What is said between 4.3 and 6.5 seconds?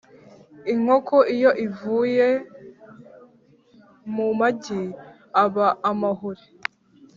magi aba amahuri